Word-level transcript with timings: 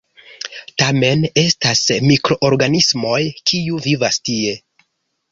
Tamen 0.83 1.25
estas 1.41 1.81
mikroorganismoj, 2.11 3.19
kiu 3.51 3.83
vivas 3.89 4.17
tie. 4.31 4.55